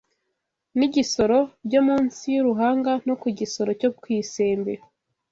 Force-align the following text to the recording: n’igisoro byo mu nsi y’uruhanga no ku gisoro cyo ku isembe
n’igisoro 0.77 1.39
byo 1.67 1.81
mu 1.87 1.95
nsi 2.05 2.25
y’uruhanga 2.35 2.91
no 3.07 3.15
ku 3.21 3.27
gisoro 3.39 3.71
cyo 3.79 3.89
ku 3.99 4.05
isembe 4.21 4.73